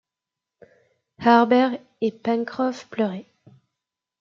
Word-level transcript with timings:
Harbert 1.19 1.77
et 2.01 2.11
Pencroff 2.11 2.87
pleuraient 2.87 3.29